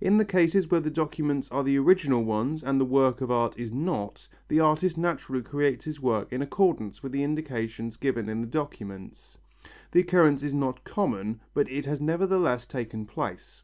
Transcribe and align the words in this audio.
In 0.00 0.16
the 0.16 0.24
cases 0.24 0.68
when 0.68 0.82
the 0.82 0.90
documents 0.90 1.48
are 1.52 1.62
the 1.62 1.78
original 1.78 2.24
ones 2.24 2.60
and 2.60 2.80
the 2.80 2.84
work 2.84 3.20
of 3.20 3.30
art 3.30 3.56
is 3.56 3.72
not, 3.72 4.26
the 4.48 4.58
artist 4.58 4.98
naturally 4.98 5.42
creates 5.42 5.84
his 5.84 6.00
work 6.00 6.32
in 6.32 6.42
accordance 6.42 7.04
with 7.04 7.12
the 7.12 7.22
indications 7.22 7.96
given 7.96 8.28
in 8.28 8.40
the 8.40 8.48
documents. 8.48 9.38
The 9.92 10.00
occurrence 10.00 10.42
is 10.42 10.54
not 10.54 10.82
common, 10.82 11.38
but 11.54 11.70
it 11.70 11.86
has 11.86 12.00
nevertheless 12.00 12.66
taken 12.66 13.06
place. 13.06 13.62